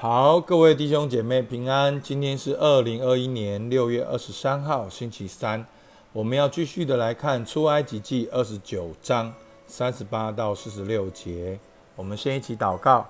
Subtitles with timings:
[0.00, 2.00] 好，各位弟兄姐妹平安。
[2.00, 5.62] 今天是二零二一年六月二十三号，星期三。
[6.14, 9.30] 我们要继续的来看出埃及记二十九章
[9.66, 11.60] 三十八到四十六节。
[11.96, 13.06] 我们先一起祷告，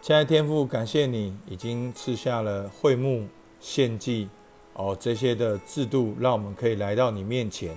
[0.00, 3.26] 亲爱的天父，感谢你已经赐下了会幕
[3.58, 4.28] 献祭
[4.74, 7.76] 哦这些的制度，让我们可以来到你面前。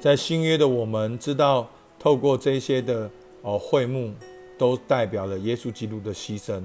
[0.00, 1.68] 在新约的我们知道，
[2.00, 3.08] 透过这些的
[3.42, 4.12] 哦会幕，
[4.58, 6.60] 都代表了耶稣基督的牺牲。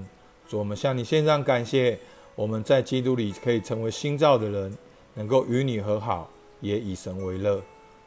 [0.49, 1.97] 主，我们向你献上感谢。
[2.35, 4.75] 我们在基督里可以成为新造的人，
[5.13, 6.27] 能够与你和好，
[6.59, 7.61] 也以神为乐。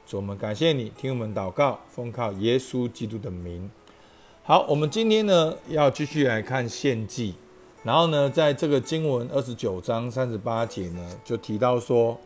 [0.09, 3.71] 主，我们感谢你，听我们祷告，奉靠耶稣基督的名。
[4.43, 7.35] 好，我们今天呢要继续来看献祭。
[7.85, 12.19] 然后呢，在这个经文二十九章三十八节呢，就提到说，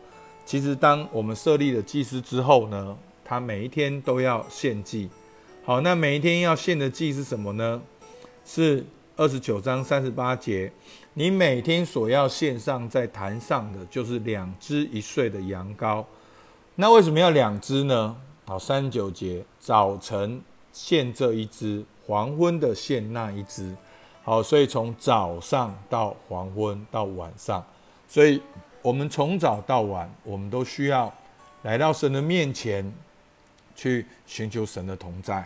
[0.47, 5.09] 其实当我们设立了祭司之后呢，他每一天都要献祭。
[5.63, 7.79] 好，那每一天要献的祭是什么呢？
[8.43, 8.83] 是。
[9.17, 10.71] 二十九章三十八节，
[11.15, 16.05] 你每天所要献上在坛上的，就是两只一岁的羊羔。
[16.75, 18.15] 那为什么要两只呢？
[18.45, 20.39] 好，三十九节，早晨
[20.71, 23.75] 献这一只，黄昏的献那一只。
[24.23, 27.65] 好，所以从早上到黄昏到晚上，
[28.07, 28.39] 所以
[28.83, 31.11] 我们从早到晚，我们都需要
[31.63, 32.93] 来到神的面前，
[33.75, 35.43] 去寻求神的同在。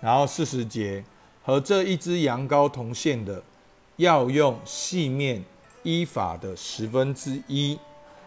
[0.00, 1.04] 然后四十节。
[1.46, 3.40] 和这一只羊羔同线的，
[3.98, 5.44] 要用细面
[5.84, 7.78] 依法的十分之一。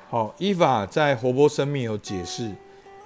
[0.09, 2.49] 好，依法在活泼生命有解释，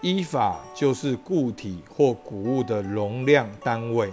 [0.02, 4.11] 依法就是固体或谷物的容量单位，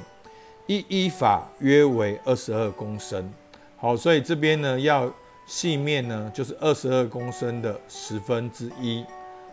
[0.67, 3.31] 一依法约为二十二公升。
[3.77, 5.13] 好，所以这边呢要
[5.45, 9.05] 细面呢就是二十二公升的十分之一。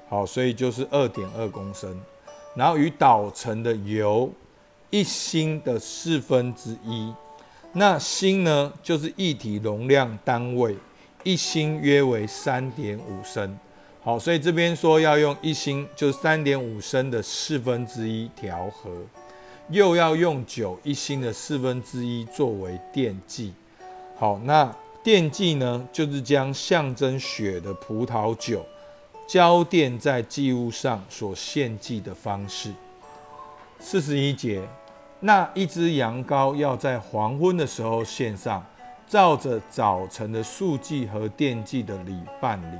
[0.07, 2.01] 好，所以就是二点二公升。
[2.55, 4.31] 然后与捣成的油。
[4.89, 7.13] 一星的四分之一，
[7.73, 10.77] 那星呢，就是一体容量单位，
[11.23, 13.57] 一星约为三点五升。
[14.01, 18.89] 好，所以这边说要用一星，就是三点五升的四分之一调和，
[19.69, 23.53] 又要用酒一星的四分之一作为奠祭。
[24.15, 24.73] 好，那
[25.03, 28.65] 奠祭呢，就是将象征血的葡萄酒
[29.27, 32.71] 浇奠在祭物上所献祭的方式。
[33.79, 34.61] 四十一节，
[35.19, 38.65] 那一只羊羔要在黄昏的时候献上，
[39.07, 42.77] 照着早晨的素祭和奠祭的礼办理，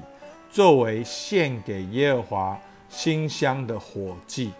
[0.49, 2.59] 作为献给耶和华
[2.89, 4.51] 馨香的火祭。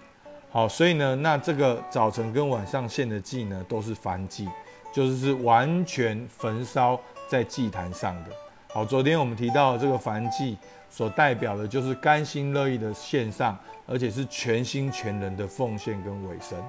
[0.50, 4.48] 好，所以呢，那这个早晨跟晚上献的祭呢，都是燔祭，
[4.94, 8.30] 就是是完全焚烧在祭坛上的。
[8.78, 10.56] 好，昨天我们提到这个燔祭
[10.88, 13.58] 所代表的就是甘心乐意的献上。
[13.88, 16.62] 而且是全心全人的奉献跟委身，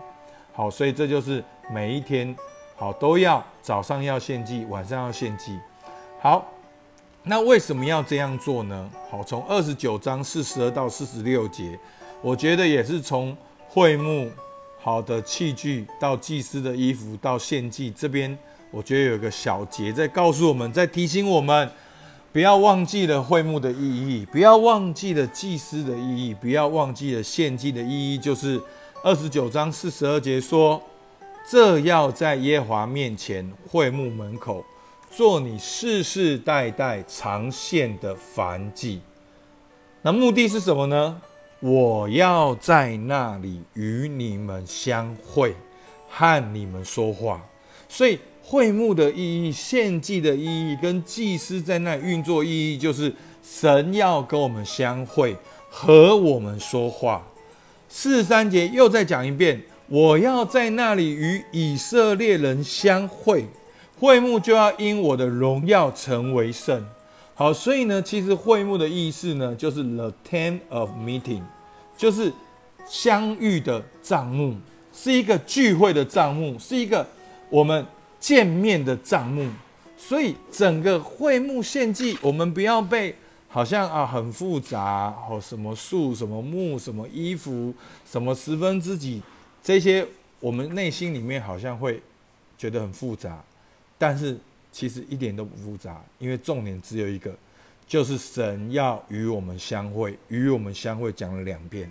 [0.53, 2.33] 好，所以这就是每一天，
[2.77, 5.59] 好都要早上要献祭，晚上要献祭。
[6.21, 6.47] 好，
[7.25, 8.89] 那为什么要这样做呢？
[9.11, 11.77] 好，从二十九章四十二到四十六节，
[12.23, 13.37] 我觉得也是从
[13.69, 14.31] 会幕
[14.81, 18.39] 好的器具到祭司的衣服到献祭这边，
[18.71, 21.69] 我觉得有一个小节在告诉我们，在提醒我们。
[22.31, 28.19] 不要忘记了会幕的意义，不要忘记了祭司的意义，不要忘记了献祭的意义。
[28.19, 28.61] 就是
[29.03, 30.81] 二十九章四十二节说
[31.50, 34.62] ：“这要在耶华面前会幕门口
[35.11, 39.00] 做你世世代代常献的燔祭。”
[40.03, 41.21] 那目的是什么呢？
[41.60, 45.56] 我要在那里与你们相会，
[46.10, 47.41] 和你们说话。
[47.89, 48.19] 所以。
[48.50, 55.36] 会幕的意义、献祭的意义，跟祭司在那运作意义，就是神要跟我们相会，
[55.69, 57.22] 和我们说话。
[57.91, 63.44] 四十三节又再讲一遍，我要在那里与以色列人相会，
[64.00, 66.82] 会幕就要因我的荣耀成为圣。
[67.34, 71.42] 好，所以呢，其实会幕的意思呢，就是 the tent of meeting，
[71.98, 72.32] 就是
[72.88, 74.56] 相遇的帐幕，
[74.94, 77.06] 是一个聚会的帐幕，是一个
[77.50, 77.84] 我们。
[78.21, 79.48] 见面的账目，
[79.97, 83.15] 所以整个会幕献祭，我们不要被
[83.48, 87.72] 好像啊很复杂哦，什么树、什么木、什么衣服、
[88.04, 89.22] 什么十分之几，
[89.63, 90.07] 这些
[90.41, 92.03] 我们内心里面好像会
[92.57, 93.42] 觉得很复杂，
[93.97, 94.37] 但是
[94.72, 97.33] 其实一点都不复杂，因为重点只有一个，
[97.87, 101.91] 就是神要与我们相会，与我们相会讲了两遍，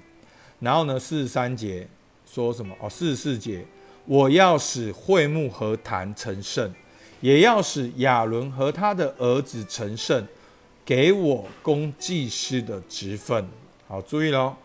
[0.60, 1.88] 然后呢四十三节
[2.30, 2.76] 说什么？
[2.82, 3.66] 哦四十四节。
[4.08, 6.74] 我要使会幕和坛成圣，
[7.22, 10.26] 也要使亚伦和他的儿子成圣，
[10.84, 13.48] 给我供祭司的职分。
[13.88, 14.56] 好，注意喽，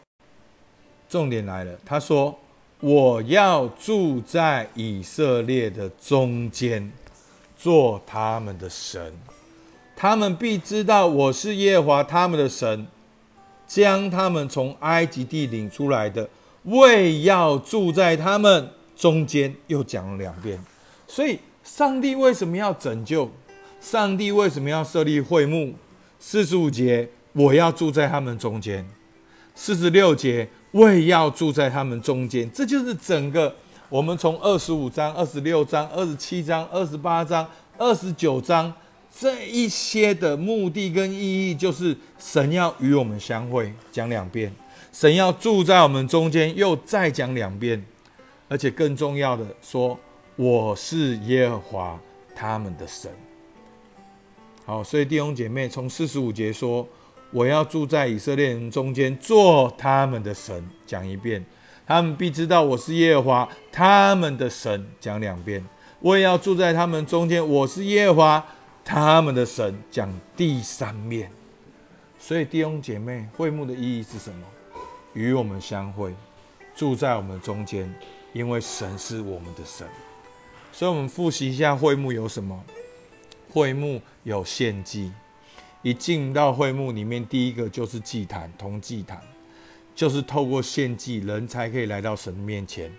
[1.08, 1.78] 重点来了。
[1.84, 2.38] 他说
[2.80, 6.90] ：“我要住在以色列的中间。”
[7.54, 9.14] 做他们的神。
[9.94, 12.88] 他们必知道我是耶和华他们的神，
[13.68, 16.28] 将他们从埃及地领出来的，
[16.64, 19.54] 为要住在他们中间。
[19.66, 20.58] 又讲了两遍。
[21.06, 23.30] 所以，上帝为什么要拯救？
[23.80, 25.74] 上帝为什么要设立会幕？
[26.18, 28.86] 四十五节，我要住在他们中间。
[29.54, 32.50] 四十六节，为要住在他们中间。
[32.52, 33.54] 这就是整个
[33.88, 37.46] 我们从二十五章、二十六章、二十七章、二十八章、
[37.76, 38.72] 二十九章
[39.14, 44.50] 这一些的目的跟意义，就是神要与我们相会，讲两遍；
[44.92, 47.84] 神要住在我们中间，又再讲两遍。
[48.52, 49.98] 而且更重要的说。
[50.36, 52.00] 我是耶和华
[52.34, 53.10] 他们的神。
[54.64, 56.86] 好，所以弟兄姐妹，从四十五节说，
[57.30, 61.44] 我要住在以色列人中间，做他们的神，讲一遍，
[61.86, 65.62] 他们必知道我是耶和华他们的神，讲两遍。
[66.00, 68.46] 我也要住在他们中间，我是耶和华
[68.84, 71.30] 他们的神，讲第三面。
[72.18, 74.46] 所以弟兄姐妹，会幕的意义是什么？
[75.12, 76.14] 与我们相会，
[76.74, 77.94] 住在我们中间，
[78.32, 79.86] 因为神是我们的神。
[80.72, 82.64] 所以，我们复习一下会幕有什么？
[83.50, 85.12] 会幕有献祭。
[85.82, 89.20] 一进到会幕里面，第一个就是祭坛，同祭坛，
[89.94, 92.90] 就是透过献祭，人才可以来到神面前。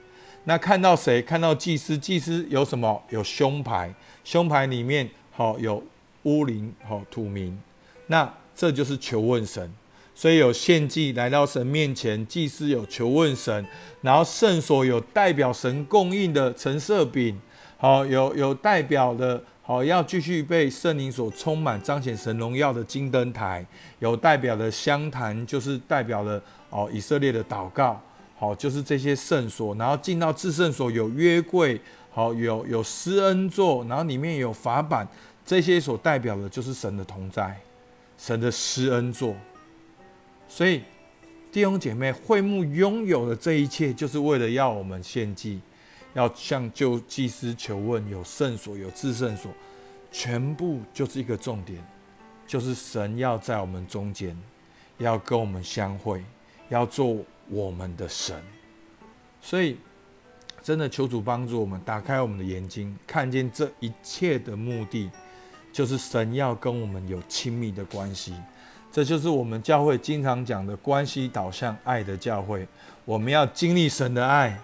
[0.43, 1.21] 那看到谁？
[1.21, 1.97] 看到祭司。
[1.97, 3.01] 祭司有什么？
[3.09, 3.93] 有胸牌，
[4.23, 5.81] 胸牌里面好有
[6.23, 7.57] 乌灵，好土名。
[8.07, 9.73] 那这就是求问神。
[10.15, 13.65] 所以有献祭来到神面前，祭司有求问神，
[14.01, 17.39] 然后圣所有代表神供应的橙色饼。
[17.77, 23.65] 好，有有代表的，好要继续被圣灵所充满，彰显神荣耀的金灯台，
[23.99, 27.99] 有代表的香坛，就是代表了哦以色列的祷告，
[28.37, 31.81] 好就是这些圣所，然后进到至圣所有约柜，
[32.11, 35.05] 好有有施恩座，然后里面有法版，
[35.45, 37.59] 这些所代表的就是神的同在，
[38.17, 39.35] 神的施恩座。
[40.47, 40.81] 所以
[41.51, 45.61] 弟兄姐妹，会幕拥有的这一切，就是为了要我们献祭。
[46.15, 49.51] 要向旧祭司求问，有圣所，有至圣所，
[50.11, 51.83] 全部就是一个重点，
[52.45, 54.39] 就是神要在我们中间，
[54.99, 56.23] 要跟我们相会，
[56.69, 57.17] 要做
[57.49, 58.39] 我们的神。
[59.41, 59.75] 所以，
[60.61, 65.09] 真的求主帮助我们，打开我们的眼睛，看见这一切的目的，
[65.71, 68.35] 就是神要跟我们有亲密的关系。
[68.93, 72.65] 这就是我们教会经常讲的关系导向爱的教会。
[73.03, 74.57] 我们要经历神的爱。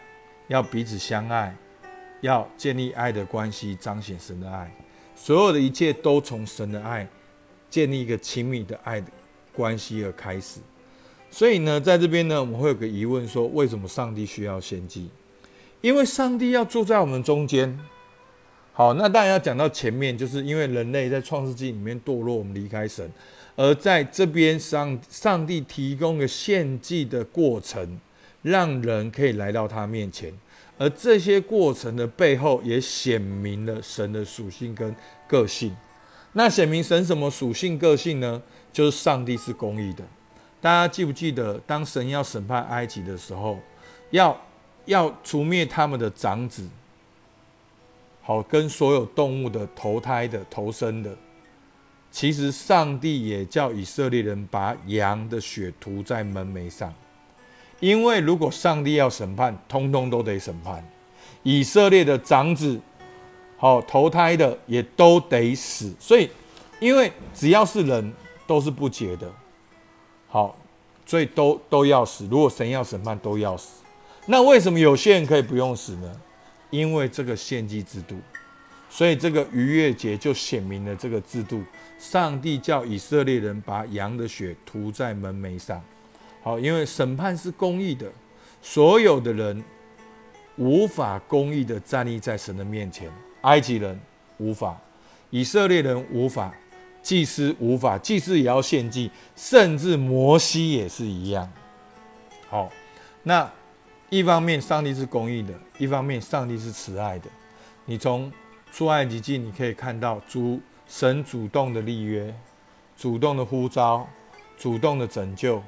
[0.49, 1.55] 要彼此相爱，
[2.21, 4.67] 要建立爱的关系，彰显神的爱。
[5.15, 7.07] 所有的一切都从神的爱
[7.69, 9.05] 建立一个亲密的爱的
[9.53, 10.59] 关系而开始。
[11.29, 15.11] 所以呢，在这边呢，我们会有个疑问：说为什么上帝需要献祭？
[15.81, 17.79] 因为上帝要住在我们中间。
[18.79, 23.11] 好，那当然要讲到前面，就是因为人类在创世纪里面堕落，我们离开神，
[23.57, 27.99] 而在这边上上帝提供了献祭的过程。
[28.41, 30.31] 让人可以来到他面前，
[30.77, 34.95] 而这些过程的背后也显明了神的属性跟
[35.27, 35.75] 个性。
[36.31, 38.41] 那显明神什么属性个性呢？
[38.71, 40.05] 就是上帝是公义的。
[40.61, 43.59] 大家记不记得，当神要审判埃及的时候，
[44.11, 44.39] 要
[44.85, 46.65] 要除灭他们的长子，
[48.29, 51.09] 好跟所有动物的投胎的投生的，
[52.11, 56.93] 其实上帝也叫以色列人把羊的血涂在门楣上。
[57.79, 60.87] 因为如果上帝要审判，通通都得审判，
[61.41, 62.79] 以色列的长子，
[63.57, 65.91] 好投胎的也都得死。
[65.99, 66.29] 所以，
[66.79, 68.13] 因为只要是人，
[68.45, 69.27] 都是不洁的，
[70.27, 70.55] 好，
[71.03, 72.27] 所以都都要死。
[72.29, 73.81] 如果神要审判，都要死。
[74.27, 76.21] 那为什么有些人可以不用死呢？
[76.69, 78.15] 因为这个献祭制度，
[78.89, 81.63] 所以这个逾越节就显明了这个制度。
[81.97, 85.83] 上帝叫以色列人把羊的血涂在门楣上。
[86.41, 88.09] 好，因为审判是公义的，
[88.61, 89.61] 所有的人
[90.55, 93.11] 无法公义的站立在神的面前。
[93.41, 93.99] 埃及人
[94.37, 94.79] 无法，
[95.29, 96.53] 以色列人无法，
[97.01, 101.51] 祭司无法，祭司也要献祭，甚至摩西也是一样。
[102.49, 102.71] 好，
[103.23, 103.49] 那
[104.09, 107.29] 一方面上帝是公义的，一方面上帝是慈爱的。
[107.85, 108.31] 你从
[108.71, 112.33] 出埃及记你可以看到主神主动的立约，
[112.97, 114.07] 主动的呼召，
[114.57, 115.61] 主动的拯救。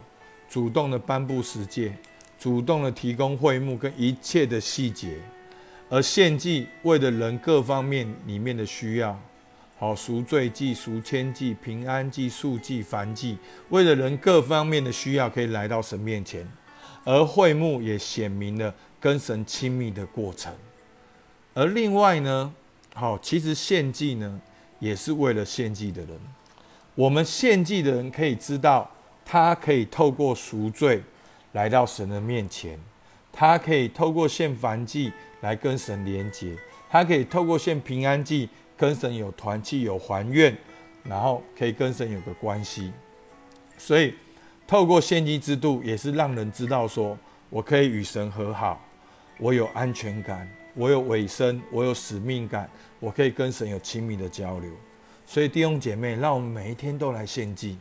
[0.49, 1.93] 主动的颁布十诫，
[2.37, 5.15] 主动的提供会幕跟一切的细节，
[5.89, 9.17] 而献祭为了人各方面里面的需要，
[9.79, 13.37] 好赎罪祭、赎愆祭、平安祭、赎祭、燔祭，
[13.69, 16.45] 为了人各方面的需要，可以来到神面前，
[17.03, 20.53] 而会幕也显明了跟神亲密的过程。
[21.53, 22.53] 而另外呢，
[22.93, 24.39] 好，其实献祭呢，
[24.79, 26.19] 也是为了献祭的人。
[26.95, 28.89] 我们献祭的人可以知道，
[29.25, 31.01] 他可以透过赎罪
[31.53, 32.79] 来到神的面前，
[33.31, 36.55] 他可以透过献燔祭来跟神连结，
[36.89, 40.55] 他可以透过献平安祭跟神有团契、有还愿，
[41.03, 42.91] 然后可以跟神有个关系。
[43.77, 44.13] 所以，
[44.71, 47.17] 透过献祭制度，也是让人知道说，
[47.49, 48.81] 我可以与神和好，
[49.37, 50.49] 我有安全感。
[50.75, 52.69] 我有尾声，我有使命感，
[53.01, 54.71] 我可以跟神有亲密的交流。
[55.25, 57.77] 所以弟兄姐妹，让我们每一天都来献祭，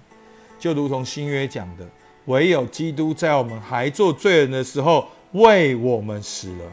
[0.58, 1.88] 就如同新约讲的，
[2.24, 6.64] 唯有基督在我们还做罪人的时候为我们死了，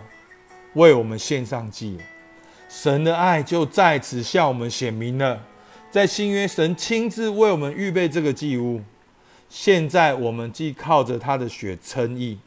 [0.73, 1.95] 为我们献上祭，
[2.67, 5.39] 神的爱就在此向我们显明了。
[5.91, 8.81] 在新约，神亲自为我们预备这个祭物，
[9.49, 12.37] 现在我们既靠着他的血称义，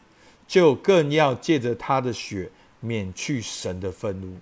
[0.47, 2.51] 就更要借着他的血。
[2.83, 4.39] 免去神的愤怒，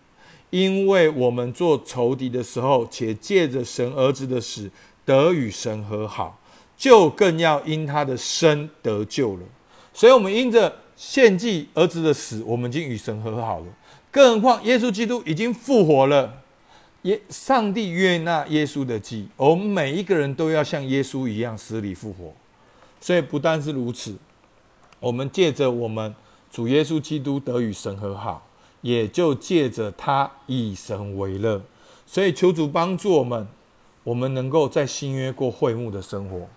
[0.50, 4.70] 因为我们做仇敌的时候，且借着神儿子的死
[5.04, 6.38] 得与神和好，
[6.76, 9.42] 就更要因他的生得救了。
[9.92, 13.66] 所以，我们因着献祭儿子的死，我们已经与神和好了。
[14.12, 16.32] 更何况耶稣基督已经复活了，
[17.02, 22.32] 耶上帝悦纳耶稣的祭，我们每一个人都要像耶稣一样死里复活。
[23.00, 24.16] 所以，不但是如此，
[25.00, 26.14] 我们借着我们。
[26.50, 28.48] 主耶稣基督得与神和好，
[28.80, 31.60] 也就借着他以神为乐。
[32.06, 33.46] 所以求主帮助我们，
[34.02, 36.48] 我们能够在新约过会幕的生活。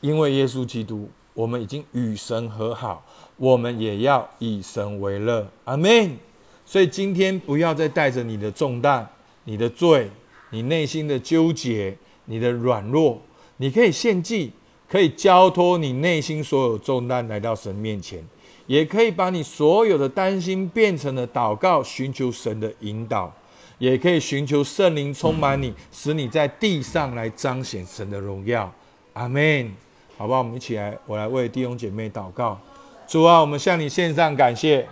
[0.00, 3.04] 因为耶稣基督，我们已经与神和好，
[3.36, 5.44] 我们也要以神为乐。
[5.64, 6.16] 阿门。
[6.64, 9.04] 所以今天不要再带着你的重担、
[9.42, 10.08] 你的罪、
[10.50, 13.20] 你内心的纠结、你的软弱，
[13.56, 14.52] 你可以献祭，
[14.92, 18.22] 可以交托你内心所有重担来到神面前。
[18.66, 23.32] 也可以把你所有的担心变成了祷告，寻求神的引导；
[23.78, 28.70] 也可以寻求圣灵充满你，使你在地上来彰显神的荣耀。
[29.14, 29.72] 阿门。
[30.18, 30.40] 好不好？
[30.40, 32.60] 我们一起来，我来为弟兄姐妹祷告。
[33.08, 34.86] 主啊，我们向你献上感谢。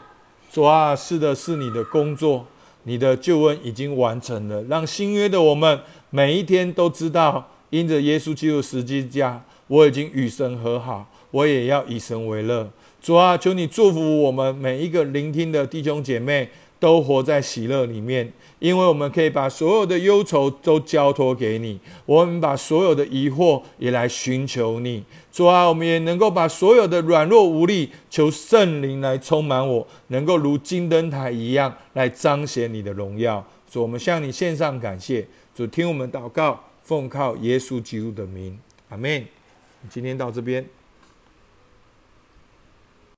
[0.51, 2.47] 主啊，是的，是你的工作，
[2.85, 5.79] 你的救恩已经完成了，让新约的我们
[6.09, 9.41] 每一天都知道，因着耶稣基督十字架，
[9.71, 12.69] 我已经与神和好，我也要以神为乐。
[13.01, 16.49] 主啊，求你祝福我们每一个聆听的弟兄姐妹，
[16.81, 25.05] 都活在喜乐里面，因为我们可以把所有的忧愁都交托给你，我们把所有的疑惑也来寻求你。
[25.31, 33.47] 主啊，我们也能够把所有的软弱无力，求圣灵来充满我，能够如金灯台一样来彰显你的荣耀。
[33.71, 35.25] 主，我们向你献上感谢。
[35.55, 38.59] 主，听我们祷告，奉靠耶稣基督的名，
[38.89, 39.25] 阿门。
[39.89, 40.80] 今天到这边。